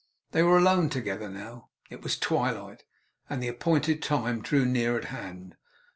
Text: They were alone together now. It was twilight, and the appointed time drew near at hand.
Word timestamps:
They 0.31 0.41
were 0.41 0.57
alone 0.57 0.89
together 0.89 1.29
now. 1.29 1.69
It 1.91 2.01
was 2.01 2.17
twilight, 2.17 2.85
and 3.29 3.37
the 3.39 3.47
appointed 3.49 4.01
time 4.01 4.41
drew 4.41 4.65
near 4.65 4.97
at 4.97 5.05
hand. 5.13 5.57